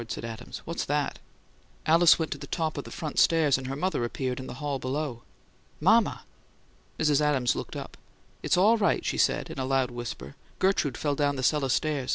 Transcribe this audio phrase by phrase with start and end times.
[0.09, 0.63] said Adams.
[0.65, 1.19] "What's that?"
[1.85, 4.55] Alice went to the top of the front stairs, and her mother appeared in the
[4.55, 5.21] hall below.
[5.79, 6.23] "Mama!"
[6.97, 7.21] Mrs.
[7.21, 7.97] Adams looked up.
[8.41, 10.35] "It's all right," she said, in a loud whisper.
[10.57, 12.09] "Gertrude fell down the cellar stairs.